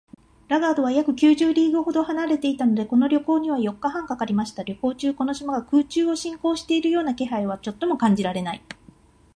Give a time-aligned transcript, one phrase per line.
[0.47, 4.63] ラガードは約九十リーグほど離れていたので、この旅行には四日半かかりました。
[4.63, 8.63] 旅行中、この島が空中を進行しているような気配はちょっとも感じられない